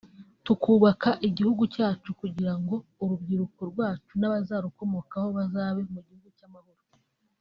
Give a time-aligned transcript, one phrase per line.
[0.45, 6.81] tukubaka igihugu cyacu kugira ngo urubyiruko rwacu n’abazarukomokaho bazabe mu gihugu cy’amahoro